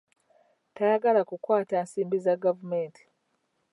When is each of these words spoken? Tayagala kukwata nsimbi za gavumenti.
Tayagala 0.75 1.21
kukwata 1.29 1.75
nsimbi 1.85 2.17
za 2.25 2.33
gavumenti. 2.43 3.03